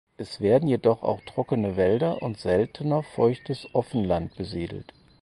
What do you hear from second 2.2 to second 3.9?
und seltener feuchtes